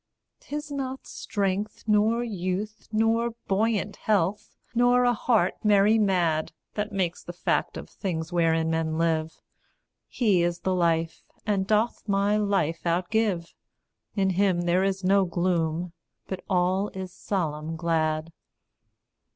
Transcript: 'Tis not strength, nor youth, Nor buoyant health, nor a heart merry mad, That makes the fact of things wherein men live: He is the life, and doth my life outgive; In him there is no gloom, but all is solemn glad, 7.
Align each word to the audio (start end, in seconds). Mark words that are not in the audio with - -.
'Tis 0.39 0.71
not 0.71 1.05
strength, 1.05 1.83
nor 1.85 2.23
youth, 2.23 2.87
Nor 2.91 3.35
buoyant 3.47 3.97
health, 3.97 4.55
nor 4.73 5.03
a 5.03 5.13
heart 5.13 5.63
merry 5.63 5.99
mad, 5.99 6.53
That 6.73 6.91
makes 6.91 7.23
the 7.23 7.33
fact 7.33 7.77
of 7.77 7.87
things 7.87 8.33
wherein 8.33 8.71
men 8.71 8.97
live: 8.97 9.39
He 10.07 10.41
is 10.41 10.61
the 10.61 10.73
life, 10.73 11.21
and 11.45 11.67
doth 11.67 12.07
my 12.09 12.35
life 12.35 12.81
outgive; 12.83 13.53
In 14.15 14.31
him 14.31 14.61
there 14.61 14.83
is 14.83 15.03
no 15.03 15.23
gloom, 15.25 15.93
but 16.25 16.43
all 16.49 16.89
is 16.95 17.13
solemn 17.13 17.75
glad, 17.75 18.23
7. 18.33 18.33